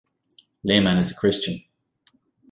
Lehman 0.63 0.97
is 0.97 1.11
a 1.11 1.13
Christian. 1.15 1.63